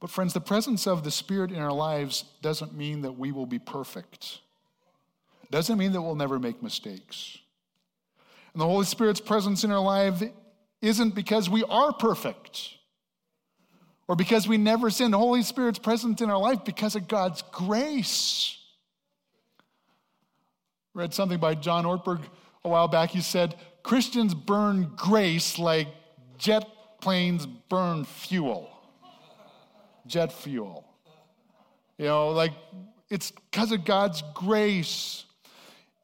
[0.00, 3.46] But, friends, the presence of the Spirit in our lives doesn't mean that we will
[3.46, 4.40] be perfect,
[5.50, 7.38] doesn't mean that we'll never make mistakes.
[8.52, 10.22] And the Holy Spirit's presence in our life
[10.82, 12.74] isn't because we are perfect
[14.08, 15.12] or because we never sin.
[15.12, 18.58] The Holy Spirit's present in our life because of God's grace.
[20.92, 22.20] Read something by John Ortberg
[22.64, 23.10] a while back.
[23.10, 25.88] He said, Christians burn grace like
[26.36, 26.66] jet
[27.00, 28.68] planes burn fuel.
[30.06, 30.84] Jet fuel.
[31.96, 32.52] You know, like
[33.08, 35.24] it's because of God's grace.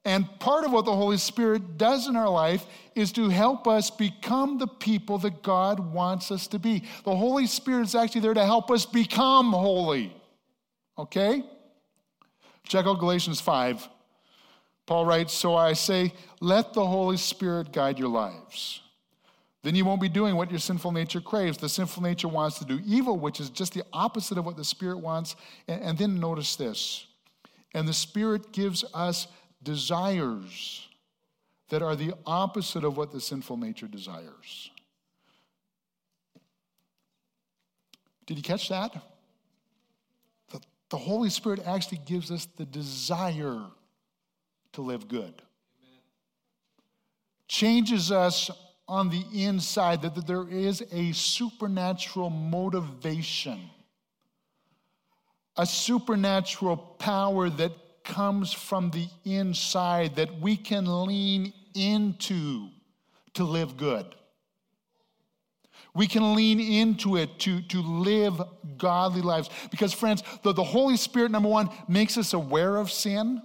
[0.09, 3.90] And part of what the Holy Spirit does in our life is to help us
[3.90, 6.85] become the people that God wants us to be.
[7.05, 10.16] The Holy Spirit is actually there to help us become holy.
[10.97, 11.44] Okay?
[12.62, 13.87] Check out Galatians 5.
[14.87, 18.81] Paul writes, So I say, let the Holy Spirit guide your lives.
[19.62, 21.59] Then you won't be doing what your sinful nature craves.
[21.59, 24.64] The sinful nature wants to do evil, which is just the opposite of what the
[24.64, 25.37] Spirit wants.
[25.68, 27.07] And, then notice this.
[27.75, 29.27] And the Spirit gives us
[29.62, 30.87] desires
[31.68, 34.71] that are the opposite of what the sinful nature desires.
[38.27, 38.92] Did you catch that?
[40.51, 43.63] The, the Holy Spirit actually gives us the desire
[44.73, 45.23] to live good.
[45.23, 46.00] Amen.
[47.48, 48.50] Changes us
[48.87, 53.61] on the inside, that, that there is a supernatural motivation,
[55.56, 57.73] a supernatural power that
[58.09, 62.69] comes from the inside that we can lean into
[63.35, 64.06] to live good.
[65.94, 68.40] We can lean into it to, to live
[68.77, 69.50] godly lives.
[69.71, 73.42] Because, friends, the, the Holy Spirit, number one, makes us aware of sin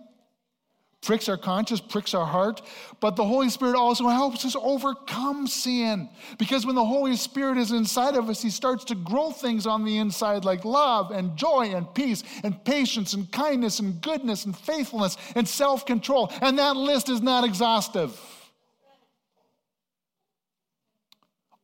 [1.04, 2.62] pricks our conscience, pricks our heart,
[3.00, 6.10] but the Holy Spirit also helps us overcome sin.
[6.38, 9.84] Because when the Holy Spirit is inside of us, He starts to grow things on
[9.86, 14.58] the inside like love and joy and peace and patience and kindness and goodness and
[14.58, 16.32] faithfulness and self control.
[16.42, 18.20] And that list is not exhaustive.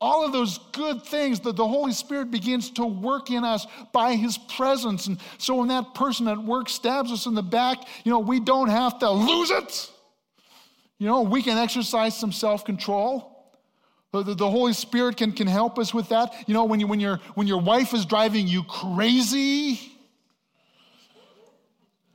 [0.02, 4.16] All of those good things that the Holy Spirit begins to work in us by
[4.16, 5.08] His presence.
[5.08, 8.40] And so when that person at work stabs us in the back, you know, we
[8.40, 9.92] don't have to lose it.
[11.00, 13.36] You know, we can exercise some self control.
[14.12, 16.34] The, the, Holy Spirit can, can help us with that.
[16.48, 19.80] You know, when, you, when, your, when your wife is driving you crazy,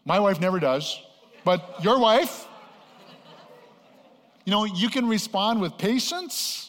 [0.05, 1.01] my wife never does,
[1.45, 2.49] but your wife,
[4.45, 6.64] you know, you can respond with patience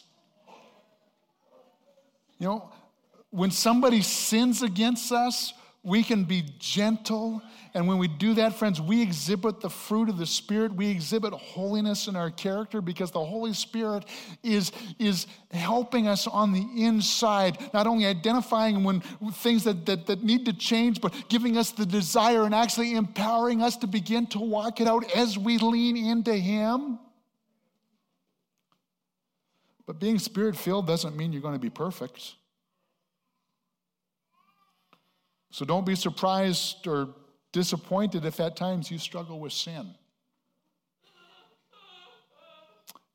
[2.38, 2.72] you know,
[3.30, 5.52] when somebody sins against us,
[5.86, 7.40] we can be gentle.
[7.72, 10.74] And when we do that, friends, we exhibit the fruit of the Spirit.
[10.74, 14.04] We exhibit holiness in our character because the Holy Spirit
[14.42, 19.00] is, is helping us on the inside, not only identifying when
[19.32, 23.62] things that, that, that need to change, but giving us the desire and actually empowering
[23.62, 26.98] us to begin to walk it out as we lean into Him.
[29.86, 32.34] But being spirit filled doesn't mean you're going to be perfect.
[35.50, 37.08] So don't be surprised or
[37.52, 39.94] disappointed if at times you struggle with sin.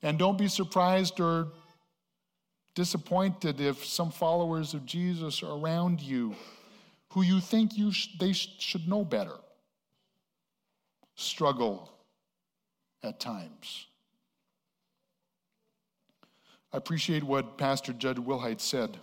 [0.01, 1.49] And don't be surprised or
[2.74, 6.36] disappointed if some followers of Jesus are around you
[7.09, 9.36] who you think you sh- they sh- should know better
[11.15, 11.91] struggle
[13.03, 13.88] at times.
[16.74, 18.97] I appreciate what Pastor Jud Wilhite said.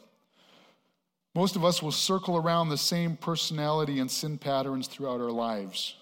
[1.34, 5.94] Most of us will circle around the same personality and sin patterns throughout our lives.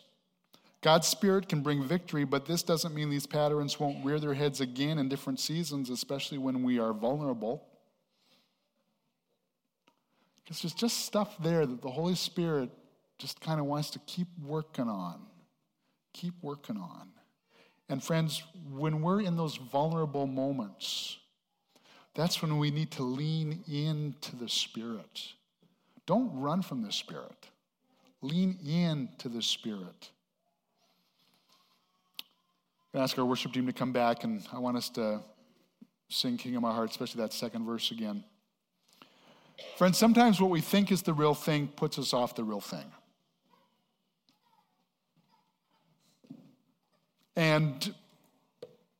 [0.80, 4.60] God's Spirit can bring victory, but this doesn't mean these patterns won't rear their heads
[4.60, 7.66] again in different seasons, especially when we are vulnerable.
[10.44, 12.70] Because there's just stuff there that the Holy Spirit
[13.18, 15.20] just kind of wants to keep working on,
[16.12, 17.08] keep working on.
[17.88, 21.18] And friends, when we're in those vulnerable moments,
[22.16, 25.34] that's when we need to lean into the Spirit.
[26.06, 27.48] Don't run from the Spirit,
[28.22, 30.10] lean into the Spirit.
[32.94, 35.20] i ask our worship team to come back, and I want us to
[36.08, 38.24] sing King of My Heart, especially that second verse again.
[39.76, 42.90] Friends, sometimes what we think is the real thing puts us off the real thing.
[47.36, 47.94] And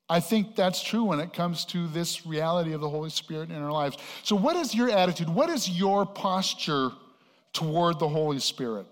[0.09, 3.61] I think that's true when it comes to this reality of the Holy Spirit in
[3.61, 3.97] our lives.
[4.23, 5.29] So, what is your attitude?
[5.29, 6.91] What is your posture
[7.53, 8.87] toward the Holy Spirit?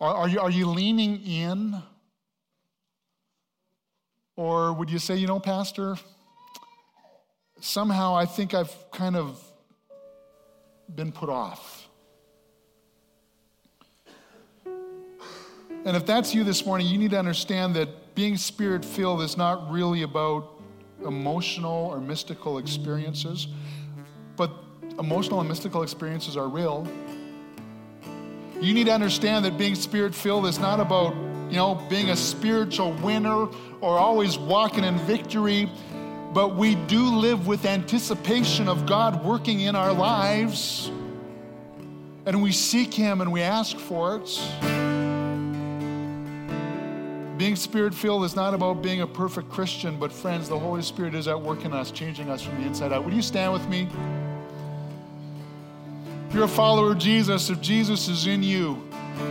[0.00, 1.80] Are, are, you, are you leaning in?
[4.34, 5.96] Or would you say, you know, Pastor,
[7.60, 9.40] somehow I think I've kind of
[10.92, 11.81] been put off?
[15.84, 19.36] And if that's you this morning, you need to understand that being spirit filled is
[19.36, 20.60] not really about
[21.04, 23.48] emotional or mystical experiences,
[24.36, 24.52] but
[24.98, 26.86] emotional and mystical experiences are real.
[28.60, 31.16] You need to understand that being spirit filled is not about,
[31.50, 33.48] you know, being a spiritual winner
[33.80, 35.68] or always walking in victory,
[36.32, 40.92] but we do live with anticipation of God working in our lives.
[42.24, 44.81] And we seek Him and we ask for it.
[47.42, 51.12] Being spirit filled is not about being a perfect Christian, but friends, the Holy Spirit
[51.12, 53.04] is at work in us, changing us from the inside out.
[53.04, 53.88] Would you stand with me?
[56.28, 58.80] If you're a follower of Jesus, if Jesus is in you,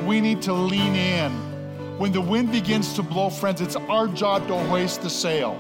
[0.05, 1.32] we need to lean in.
[1.97, 5.57] When the wind begins to blow, friends, it's our job to hoist the sail.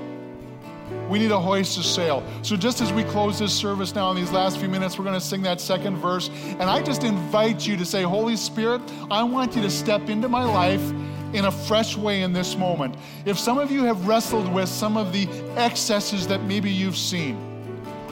[1.07, 2.21] We need to hoist the sail.
[2.41, 5.17] So, just as we close this service now in these last few minutes, we're going
[5.17, 6.29] to sing that second verse.
[6.43, 10.27] And I just invite you to say, Holy Spirit, I want you to step into
[10.27, 10.81] my life
[11.33, 12.95] in a fresh way in this moment.
[13.25, 17.47] If some of you have wrestled with some of the excesses that maybe you've seen,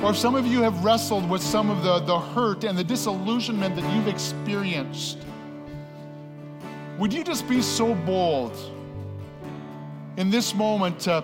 [0.02, 2.84] or if some of you have wrestled with some of the, the hurt and the
[2.84, 5.18] disillusionment that you've experienced,
[6.98, 8.58] would you just be so bold
[10.18, 11.24] in this moment to,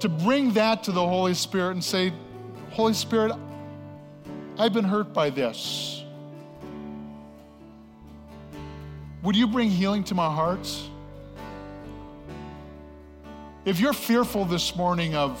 [0.00, 2.12] to bring that to the Holy Spirit and say,
[2.70, 3.32] Holy Spirit,
[4.58, 6.01] I've been hurt by this.
[9.22, 10.68] Would you bring healing to my heart?
[13.64, 15.40] If you're fearful this morning of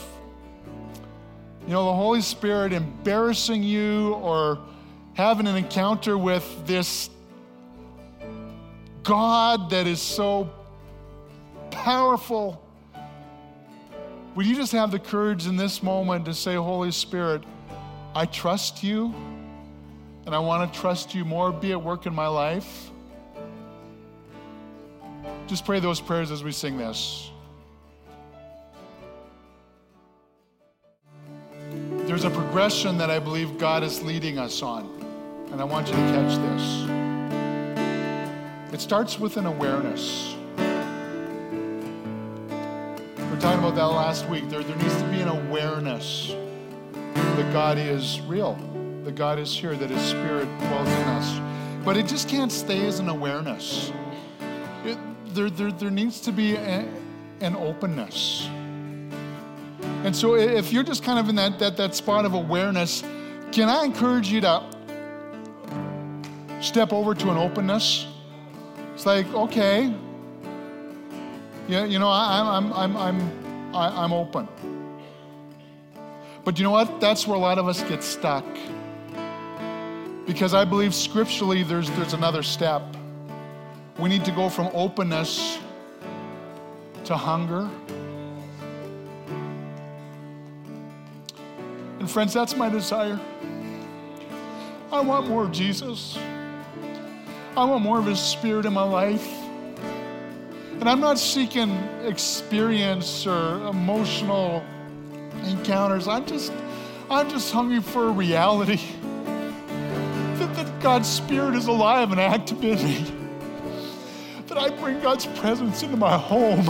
[1.66, 4.58] you know, the Holy Spirit embarrassing you or
[5.14, 7.10] having an encounter with this
[9.02, 10.48] God that is so
[11.72, 12.64] powerful,
[14.36, 17.42] would you just have the courage in this moment to say, Holy Spirit,
[18.14, 19.12] I trust you
[20.24, 22.91] and I want to trust you more, be at work in my life?
[25.52, 27.30] Just pray those prayers as we sing this.
[32.06, 34.88] There's a progression that I believe God is leading us on,
[35.52, 36.86] and I want you to catch this.
[38.72, 40.34] It starts with an awareness.
[40.56, 40.64] We
[43.24, 44.48] were talking about that last week.
[44.48, 46.34] There, there needs to be an awareness
[47.12, 48.54] that God is real,
[49.04, 51.38] that God is here, that His Spirit dwells in us.
[51.84, 53.92] But it just can't stay as an awareness.
[54.86, 54.96] It,
[55.34, 56.88] there, there, there needs to be a,
[57.40, 58.48] an openness.
[60.04, 63.02] And so if you're just kind of in that, that, that spot of awareness,
[63.52, 64.62] can I encourage you to
[66.60, 68.06] step over to an openness?
[68.94, 69.94] It's like, okay,
[71.68, 74.48] yeah, you know, I, I'm, I'm, I'm, I, I'm open.
[76.44, 77.00] But you know what?
[77.00, 78.44] That's where a lot of us get stuck.
[80.26, 82.82] Because I believe scripturally there's, there's another step.
[84.02, 85.60] We need to go from openness
[87.04, 87.70] to hunger.
[92.00, 93.20] And friends, that's my desire.
[94.90, 96.18] I want more of Jesus.
[97.56, 99.24] I want more of His Spirit in my life.
[100.80, 101.70] And I'm not seeking
[102.04, 104.64] experience or emotional
[105.44, 106.08] encounters.
[106.08, 106.52] I'm just,
[107.08, 108.80] I'm just hungry for a reality
[109.14, 113.21] that, that God's Spirit is alive and active in me.
[114.52, 116.68] That I bring God's presence into my home.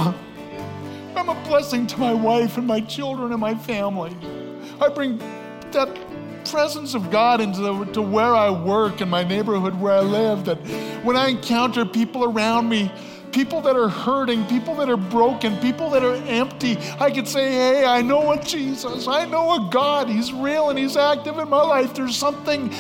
[1.17, 4.17] I'm a blessing to my wife and my children and my family.
[4.81, 5.19] I bring
[5.73, 5.99] that
[6.45, 10.45] presence of God into the, to where I work and my neighborhood where I live.
[10.45, 10.59] That
[11.03, 12.93] when I encounter people around me,
[13.33, 17.51] people that are hurting, people that are broken, people that are empty, I can say,
[17.51, 19.09] Hey, I know a Jesus.
[19.09, 20.09] I know a God.
[20.09, 21.95] He's real and He's active in my life.
[21.95, 22.73] There's something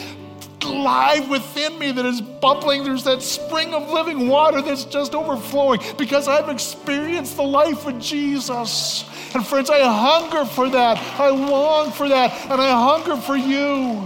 [0.64, 2.84] live within me that is bubbling.
[2.84, 7.98] There's that spring of living water that's just overflowing because I've experienced the life of
[7.98, 9.04] Jesus.
[9.34, 10.98] And friends, I hunger for that.
[11.18, 12.32] I long for that.
[12.50, 14.02] And I hunger for you.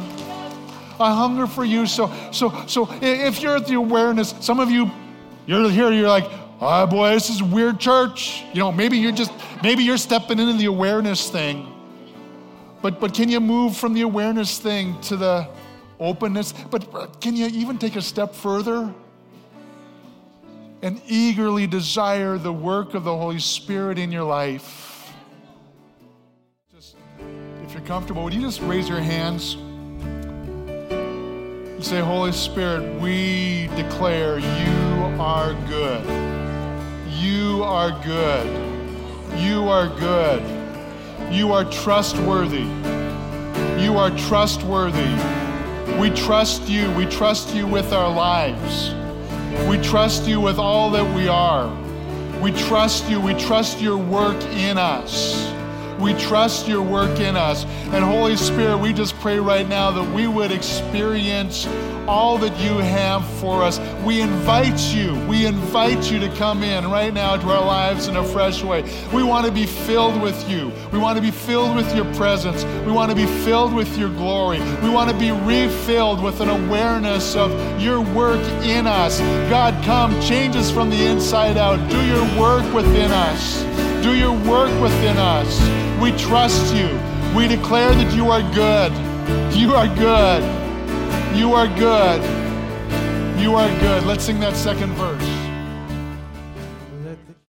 [0.98, 1.86] I hunger for you.
[1.86, 4.90] So, so, so if you're at the awareness, some of you,
[5.46, 6.30] you're here, you're like,
[6.60, 8.44] oh boy, this is weird church.
[8.52, 9.32] You know, maybe you're just,
[9.62, 11.72] maybe you're stepping into the awareness thing.
[12.82, 15.48] But, but can you move from the awareness thing to the
[15.98, 16.52] openness?
[16.52, 18.92] But can you even take a step further?
[20.82, 25.12] And eagerly desire the work of the Holy Spirit in your life
[26.74, 26.96] Just,
[27.64, 29.54] if you're comfortable, would you just raise your hands
[31.76, 36.04] and say, Holy Spirit, we declare you are good.
[37.10, 38.46] You are good.
[39.38, 40.42] You are good.
[41.32, 42.66] You are trustworthy.
[43.82, 45.45] You are trustworthy.
[46.00, 46.90] We trust you.
[46.92, 48.92] We trust you with our lives.
[49.68, 51.74] We trust you with all that we are.
[52.42, 53.20] We trust you.
[53.20, 55.55] We trust your work in us.
[55.98, 57.64] We trust your work in us.
[57.64, 61.66] And Holy Spirit, we just pray right now that we would experience
[62.06, 63.80] all that you have for us.
[64.04, 68.16] We invite you, we invite you to come in right now to our lives in
[68.16, 68.82] a fresh way.
[69.12, 70.72] We want to be filled with you.
[70.92, 72.64] We want to be filled with your presence.
[72.86, 74.60] We want to be filled with your glory.
[74.82, 79.18] We want to be refilled with an awareness of your work in us.
[79.50, 81.76] God, come, change us from the inside out.
[81.90, 83.85] Do your work within us.
[84.06, 85.60] Do your work within us.
[86.00, 86.86] We trust you.
[87.36, 88.92] We declare that you are good.
[89.52, 90.44] You are good.
[91.36, 92.22] You are good.
[93.40, 94.04] You are good.
[94.04, 95.35] Let's sing that second verse.